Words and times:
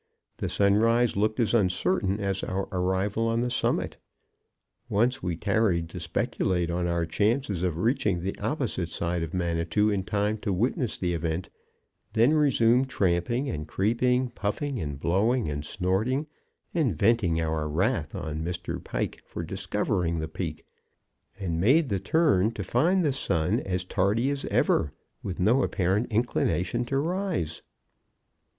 The 0.37 0.49
sunrise 0.49 1.15
looked 1.15 1.39
as 1.39 1.53
uncertain 1.53 2.19
as 2.19 2.43
our 2.43 2.67
arrival 2.71 3.27
on 3.27 3.41
the 3.41 3.51
summit. 3.51 3.97
Once, 4.89 5.21
we 5.21 5.35
tarried 5.35 5.89
to 5.89 5.99
speculate 5.99 6.71
on 6.71 6.87
our 6.87 7.05
chances 7.05 7.61
of 7.61 7.77
reaching 7.77 8.19
the 8.23 8.35
opposite 8.39 8.89
side 8.89 9.21
of 9.21 9.31
Manitou 9.35 9.91
in 9.91 10.03
time 10.03 10.39
to 10.39 10.51
witness 10.51 10.97
the 10.97 11.13
event, 11.13 11.49
then 12.13 12.33
resumed 12.33 12.89
tramping 12.89 13.47
and 13.47 13.67
creeping, 13.67 14.29
puffing 14.31 14.79
and 14.79 14.99
blowing 14.99 15.47
and 15.47 15.63
snorting, 15.63 16.25
and 16.73 16.95
venting 16.97 17.39
our 17.39 17.69
wrath 17.69 18.15
on 18.15 18.43
Mr. 18.43 18.83
Pike 18.83 19.21
for 19.23 19.43
discovering 19.43 20.17
the 20.17 20.27
peak, 20.27 20.65
and 21.39 21.61
made 21.61 21.89
the 21.89 21.99
turn 21.99 22.49
to 22.53 22.63
find 22.63 23.05
the 23.05 23.13
sun 23.13 23.59
as 23.59 23.83
tardy 23.83 24.31
as 24.31 24.45
ever, 24.45 24.93
with 25.21 25.39
no 25.39 25.61
apparent 25.61 26.11
inclination 26.11 26.85
to 26.85 26.97
rise. 26.97 27.61